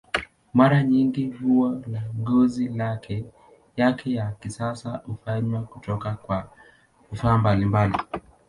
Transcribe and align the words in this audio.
Mara 0.53 0.83
nyingi 0.83 1.27
huwa 1.29 1.81
la 1.87 2.03
ngozi, 2.19 2.67
lakini 2.67 3.29
yale 3.77 4.03
ya 4.05 4.31
kisasa 4.39 4.89
hufanywa 5.05 5.63
kutoka 5.63 6.11
kwa 6.13 6.49
vifaa 7.11 7.37
mbalimbali. 7.37 7.97